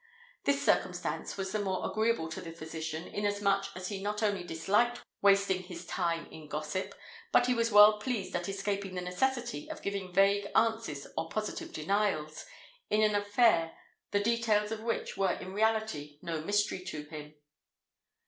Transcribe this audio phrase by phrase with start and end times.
[0.45, 4.99] This circumstance was the more agreeable to the physician, inasmuch as he not only disliked
[5.21, 6.95] wasting his time in gossip,
[7.31, 12.47] but was well pleased at escaping the necessity of giving vague answers or positive denials
[12.89, 13.77] in an affair
[14.09, 17.35] the details of which were in reality no mystery to him.